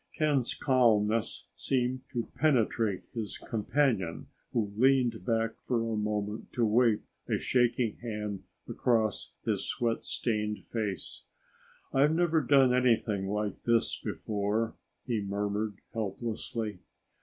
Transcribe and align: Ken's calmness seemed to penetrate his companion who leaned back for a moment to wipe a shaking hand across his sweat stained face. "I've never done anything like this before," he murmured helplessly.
Ken's 0.17 0.55
calmness 0.55 1.45
seemed 1.55 2.01
to 2.11 2.31
penetrate 2.33 3.03
his 3.13 3.37
companion 3.37 4.29
who 4.51 4.73
leaned 4.75 5.23
back 5.23 5.61
for 5.61 5.83
a 5.83 5.95
moment 5.95 6.51
to 6.53 6.65
wipe 6.65 7.03
a 7.29 7.37
shaking 7.37 7.97
hand 7.97 8.41
across 8.67 9.33
his 9.45 9.69
sweat 9.69 10.03
stained 10.03 10.65
face. 10.65 11.25
"I've 11.93 12.15
never 12.15 12.41
done 12.41 12.73
anything 12.73 13.27
like 13.27 13.61
this 13.61 13.95
before," 13.95 14.75
he 15.05 15.21
murmured 15.21 15.75
helplessly. 15.93 16.79